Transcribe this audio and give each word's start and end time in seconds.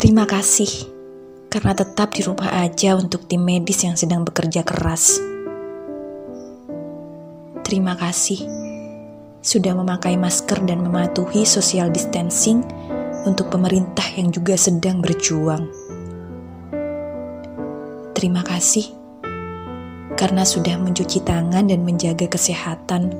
Terima 0.00 0.24
kasih 0.24 0.88
karena 1.52 1.76
tetap 1.76 2.16
di 2.16 2.24
rumah 2.24 2.64
aja 2.64 2.96
untuk 2.96 3.28
tim 3.28 3.44
medis 3.44 3.84
yang 3.84 4.00
sedang 4.00 4.24
bekerja 4.24 4.64
keras. 4.64 5.20
Terima 7.60 7.92
kasih 8.00 8.40
sudah 9.44 9.76
memakai 9.76 10.16
masker 10.16 10.64
dan 10.64 10.80
mematuhi 10.80 11.44
social 11.44 11.92
distancing 11.92 12.64
untuk 13.28 13.52
pemerintah 13.52 14.08
yang 14.16 14.32
juga 14.32 14.56
sedang 14.56 15.04
berjuang. 15.04 15.68
Terima 18.16 18.40
kasih 18.40 18.88
karena 20.16 20.48
sudah 20.48 20.80
mencuci 20.80 21.20
tangan 21.28 21.68
dan 21.68 21.84
menjaga 21.84 22.24
kesehatan 22.24 23.12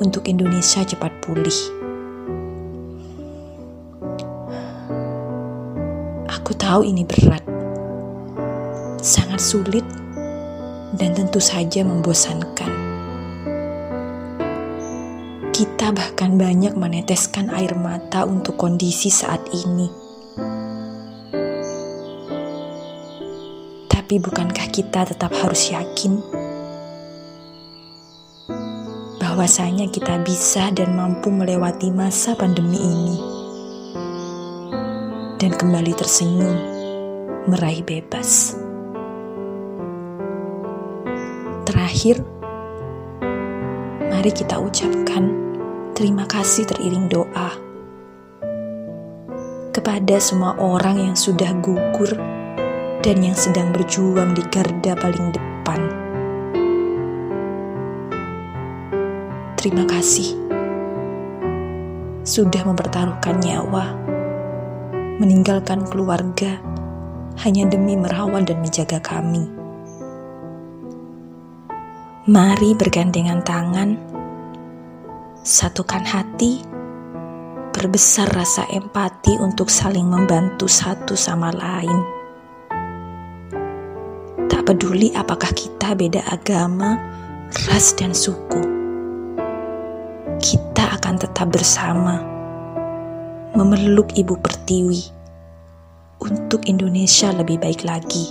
untuk 0.00 0.32
Indonesia 0.32 0.80
cepat 0.80 1.12
pulih. 1.20 1.77
Aku 6.48 6.56
tahu 6.56 6.80
ini 6.80 7.04
berat, 7.04 7.44
sangat 9.04 9.36
sulit, 9.36 9.84
dan 10.96 11.12
tentu 11.12 11.44
saja 11.44 11.84
membosankan. 11.84 12.72
Kita 15.52 15.92
bahkan 15.92 16.40
banyak 16.40 16.72
meneteskan 16.72 17.52
air 17.52 17.76
mata 17.76 18.24
untuk 18.24 18.56
kondisi 18.56 19.12
saat 19.12 19.44
ini. 19.52 19.92
Tapi, 23.92 24.16
bukankah 24.16 24.72
kita 24.72 25.04
tetap 25.04 25.36
harus 25.44 25.68
yakin 25.68 26.16
bahwasanya 29.20 29.84
kita 29.92 30.16
bisa 30.24 30.72
dan 30.72 30.96
mampu 30.96 31.28
melewati 31.28 31.92
masa 31.92 32.32
pandemi 32.32 32.80
ini? 32.80 33.37
Dan 35.38 35.54
kembali 35.54 35.94
tersenyum, 35.94 36.58
meraih 37.46 37.86
bebas. 37.86 38.58
Terakhir, 41.62 42.26
mari 44.10 44.34
kita 44.34 44.58
ucapkan 44.58 45.30
terima 45.94 46.26
kasih 46.26 46.66
teriring 46.66 47.06
doa 47.06 47.54
kepada 49.70 50.18
semua 50.18 50.58
orang 50.58 50.98
yang 50.98 51.14
sudah 51.14 51.54
gugur 51.62 52.18
dan 53.06 53.22
yang 53.22 53.38
sedang 53.38 53.70
berjuang 53.70 54.34
di 54.34 54.42
garda 54.50 54.98
paling 54.98 55.30
depan. 55.30 55.80
Terima 59.54 59.86
kasih 59.86 60.34
sudah 62.26 62.66
mempertaruhkan 62.66 63.38
nyawa 63.38 64.17
meninggalkan 65.18 65.82
keluarga 65.82 66.62
hanya 67.42 67.66
demi 67.66 67.98
merawat 67.98 68.46
dan 68.46 68.62
menjaga 68.62 69.02
kami. 69.02 69.50
Mari 72.30 72.78
bergandengan 72.78 73.42
tangan, 73.42 73.98
satukan 75.42 76.06
hati, 76.06 76.62
berbesar 77.74 78.30
rasa 78.30 78.62
empati 78.70 79.34
untuk 79.42 79.66
saling 79.66 80.06
membantu 80.06 80.70
satu 80.70 81.18
sama 81.18 81.50
lain. 81.50 81.98
Tak 84.46 84.70
peduli 84.70 85.10
apakah 85.18 85.50
kita 85.50 85.98
beda 85.98 86.22
agama, 86.30 86.94
ras, 87.66 87.96
dan 87.96 88.14
suku, 88.14 88.62
kita 90.38 90.94
akan 91.00 91.16
tetap 91.16 91.48
bersama 91.50 92.37
memeluk 93.58 94.14
Ibu 94.14 94.38
Pertiwi 94.38 95.02
untuk 96.22 96.62
Indonesia 96.70 97.34
lebih 97.34 97.58
baik 97.58 97.82
lagi. 97.82 98.30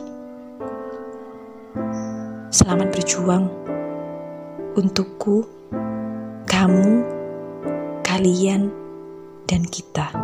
Selamat 2.48 2.96
berjuang 2.96 3.52
untukku, 4.80 5.44
kamu, 6.48 7.04
kalian, 8.08 8.72
dan 9.52 9.68
kita. 9.68 10.16